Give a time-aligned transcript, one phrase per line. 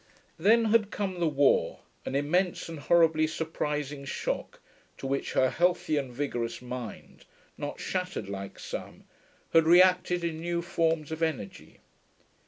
[0.39, 4.59] Then had come the war, an immense and horribly surprising shock,
[4.97, 9.03] to which her healthy and vigorous mind, not shattered like some,
[9.53, 11.81] had reacted in new forms of energy.